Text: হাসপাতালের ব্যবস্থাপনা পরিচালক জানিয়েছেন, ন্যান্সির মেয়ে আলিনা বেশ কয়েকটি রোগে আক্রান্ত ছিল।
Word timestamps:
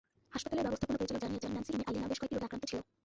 হাসপাতালের 0.33 0.65
ব্যবস্থাপনা 0.65 0.99
পরিচালক 0.99 1.21
জানিয়েছেন, 1.25 1.51
ন্যান্সির 1.53 1.77
মেয়ে 1.77 1.89
আলিনা 1.89 2.07
বেশ 2.09 2.17
কয়েকটি 2.19 2.35
রোগে 2.35 2.47
আক্রান্ত 2.47 2.65
ছিল। 2.71 2.79